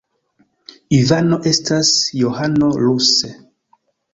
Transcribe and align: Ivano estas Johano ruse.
Ivano 0.99 1.39
estas 1.51 1.91
Johano 2.23 2.71
ruse. 2.87 3.31